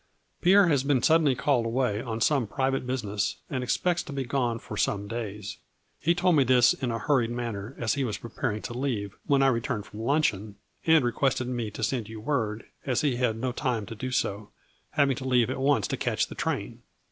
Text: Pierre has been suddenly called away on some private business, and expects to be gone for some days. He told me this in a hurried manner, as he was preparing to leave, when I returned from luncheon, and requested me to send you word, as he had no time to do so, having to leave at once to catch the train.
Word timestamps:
Pierre 0.41 0.65
has 0.67 0.81
been 0.83 1.03
suddenly 1.03 1.35
called 1.35 1.63
away 1.67 2.01
on 2.01 2.19
some 2.21 2.47
private 2.47 2.87
business, 2.87 3.35
and 3.51 3.63
expects 3.63 4.01
to 4.01 4.11
be 4.11 4.23
gone 4.23 4.57
for 4.57 4.75
some 4.75 5.07
days. 5.07 5.57
He 5.99 6.15
told 6.15 6.35
me 6.37 6.43
this 6.43 6.73
in 6.73 6.89
a 6.89 6.97
hurried 6.97 7.29
manner, 7.29 7.75
as 7.77 7.93
he 7.93 8.03
was 8.03 8.17
preparing 8.17 8.63
to 8.63 8.73
leave, 8.73 9.13
when 9.27 9.43
I 9.43 9.47
returned 9.49 9.85
from 9.85 9.99
luncheon, 10.01 10.55
and 10.87 11.05
requested 11.05 11.47
me 11.47 11.69
to 11.69 11.83
send 11.83 12.09
you 12.09 12.19
word, 12.19 12.65
as 12.83 13.01
he 13.01 13.17
had 13.17 13.37
no 13.37 13.51
time 13.51 13.85
to 13.85 13.93
do 13.95 14.09
so, 14.09 14.49
having 14.89 15.15
to 15.17 15.23
leave 15.27 15.51
at 15.51 15.59
once 15.59 15.87
to 15.89 15.97
catch 15.97 16.25
the 16.29 16.33
train. 16.33 16.81